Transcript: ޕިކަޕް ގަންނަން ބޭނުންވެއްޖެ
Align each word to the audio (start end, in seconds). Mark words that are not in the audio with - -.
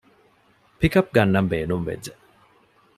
ޕިކަޕް 0.79 1.09
ގަންނަން 1.15 1.49
ބޭނުންވެއްޖެ 1.51 2.13